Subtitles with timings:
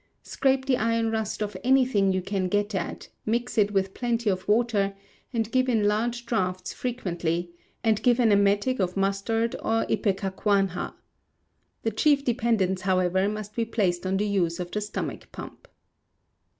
[0.23, 4.47] Scrape the iron rust off anything you can get at, mix it with plenty of
[4.47, 4.95] water,
[5.31, 7.51] and give in large draughts frequently,
[7.83, 10.95] and give an emetic of mustard or ipecacuanha.
[11.83, 15.67] The chief dependence, however, must be placed on the use of the stomach pump.